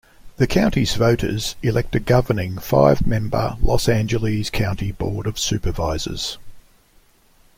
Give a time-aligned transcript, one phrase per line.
[0.37, 6.39] The county's voters elect a governing five-member Los Angeles County Board of Supervisors.